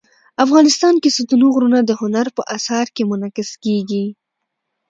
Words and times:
افغانستان 0.45 0.93
کې 1.01 1.09
ستوني 1.17 1.47
غرونه 1.53 1.79
د 1.83 1.91
هنر 2.01 2.27
په 2.37 2.41
اثار 2.55 2.85
کې 2.95 3.03
منعکس 3.09 3.49
کېږي. 3.63 4.05